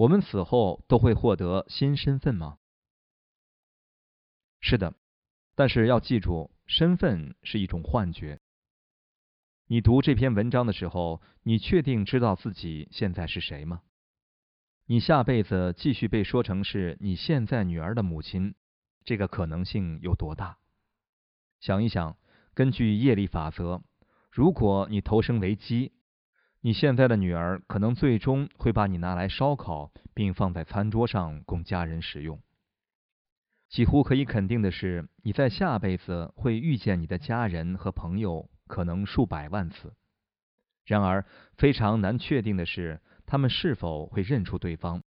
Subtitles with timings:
[0.00, 2.56] 我们死后都会获得新身份吗？
[4.58, 4.94] 是的，
[5.54, 8.40] 但是要记住，身份是一种幻觉。
[9.66, 13.82] 你读这篇文章的时候，你确定知道自己现在是谁吗？
[14.86, 18.54] 你下辈子继续被说成是你现在女儿的母亲，
[19.04, 20.56] 这个可能性有多大？
[21.60, 22.16] 想一想，
[22.54, 23.82] 根据业力法则，
[24.30, 25.92] 如果你投生为鸡。
[26.62, 32.38] 你现在的女儿可能最终会把你拿来烧烤，并放在餐桌上供家人食用。
[33.70, 39.94] 几乎可以肯定的是，你在下辈子会遇见你的家人和朋友，可能数百万次。
[40.84, 41.24] 然而，
[41.56, 45.02] 非常难确定的是，他们是否会认出对方，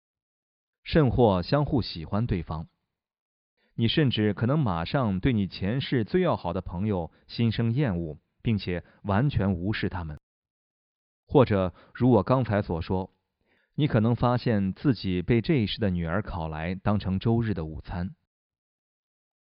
[0.82, 2.68] 甚或相互喜欢对方。
[3.74, 10.18] 你甚至可能马上对你前世最要好的朋友心生厌恶，并且完全无视他们。
[11.28, 13.12] 或者如我刚才所说，
[13.74, 18.14] 你可能发现自己被这一世的女儿烤来当成周日的午餐。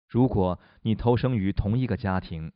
[0.07, 2.53] 如果你投生于同一个家庭，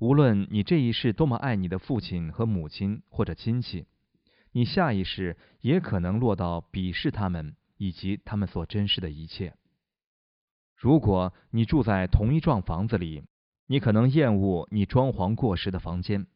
[0.00, 3.86] 无论你这一世多么爱你的父亲和母亲或者亲戚，
[4.50, 9.54] 你下一世也可能落到鄙视他们以及他们所珍视的一切。
[10.74, 13.22] 如果你住在同一幢房子里，
[13.66, 16.26] 你可能厌恶你装潢过时的房间。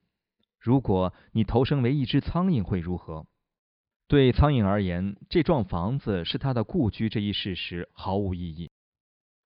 [0.65, 3.27] 如果你投生为一只苍蝇会如何？
[4.09, 8.71] 对苍蝇而言，这幢房子是它的故居这一事实毫无意义。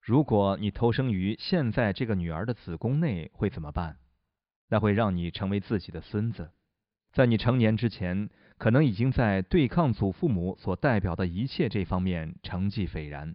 [0.01, 3.99] 如果你投生于现在这个女儿的子宫内会怎么办？
[4.69, 6.53] 那会让你成为自己的孙子，
[7.11, 13.35] 在你成年之前，可能已经在对抗祖父母所代表的一切这方面成绩斐然。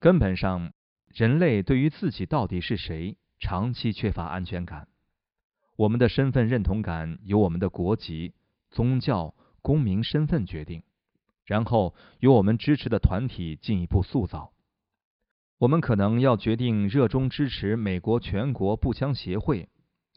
[0.00, 0.72] 根本上，
[1.08, 4.88] 人类对于自己到底是谁，长期缺乏安全感。
[5.76, 8.34] 我们的身份认同感由我们的国籍、
[8.70, 10.82] 宗教、公民身份决定，
[11.44, 14.52] 然后由我们支持的团体进一步塑造。
[15.58, 19.68] 我们可能要决定热衷支持美国全国步枪协会，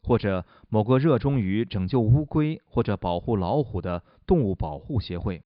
[0.02, 5.42] 或者某个热衷于拯救乌龟或者保护老虎的动物保护协会，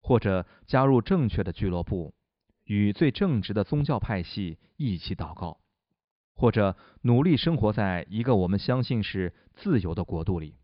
[0.00, 2.14] 或者加入正确的俱乐部，
[2.64, 5.61] 与最正直的宗教派系一起祷告。
[6.34, 10.56] 或者努力生活在一个我们相信是自由的国度里。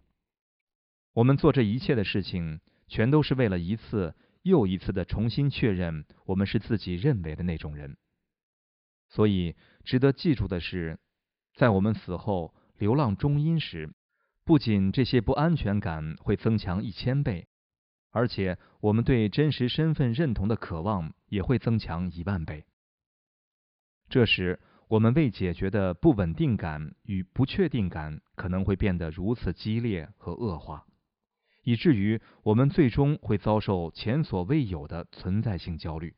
[1.14, 7.96] 我们做这一切的事情，全都是为了一次又一次的重新确认我们是自己认为的那种人。
[9.08, 10.98] 所以，值得记住的是，
[11.54, 13.92] 在我们死后流浪中阴时，
[14.44, 17.48] 不仅这些不安全感会增强一千倍，
[18.10, 22.64] 而且我们对真实身份认同的渴望也会增强一万倍。
[24.08, 24.60] 这时。
[24.88, 30.86] 我们未解决的不稳定感与不确定感可能会变得如此激烈和恶化，
[31.62, 36.14] 以至于我们最终会遭受前所未有的存在性焦虑。